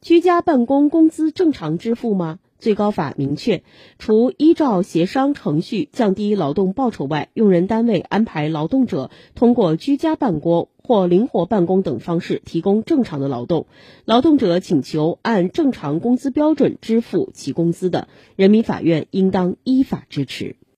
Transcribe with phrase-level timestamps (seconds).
[0.00, 2.38] 居家办公工资正常支付吗？
[2.58, 3.62] 最高法明确
[3.98, 13.66] 除依照协商程序降低劳动报酬外用人单位安排劳动者通过居家办公或灵活办公等方式提供正常的劳动。
[14.06, 20.56] 劳动者请求按正常工资标准支付其工资的人民法院应当依法支持。